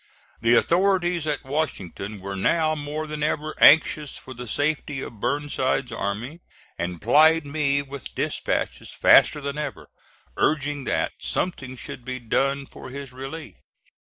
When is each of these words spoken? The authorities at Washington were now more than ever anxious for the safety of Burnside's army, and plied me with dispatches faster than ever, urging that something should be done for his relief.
The 0.41 0.55
authorities 0.55 1.27
at 1.27 1.43
Washington 1.43 2.21
were 2.21 2.35
now 2.35 2.73
more 2.73 3.05
than 3.05 3.21
ever 3.21 3.53
anxious 3.61 4.17
for 4.17 4.33
the 4.33 4.47
safety 4.47 4.99
of 4.99 5.19
Burnside's 5.19 5.91
army, 5.91 6.39
and 6.75 6.99
plied 6.99 7.45
me 7.45 7.83
with 7.83 8.15
dispatches 8.15 8.91
faster 8.91 9.41
than 9.41 9.59
ever, 9.59 9.89
urging 10.37 10.85
that 10.85 11.13
something 11.19 11.75
should 11.77 12.03
be 12.03 12.17
done 12.17 12.65
for 12.65 12.89
his 12.89 13.11
relief. 13.13 13.57